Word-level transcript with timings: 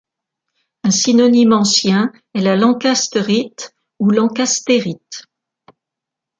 Un 0.83 0.89
synonyme 0.89 1.53
ancien 1.53 2.11
est 2.33 2.39
la 2.41 2.55
lancasterite 2.55 3.75
ou 3.99 4.09
lancastérite. 4.09 5.27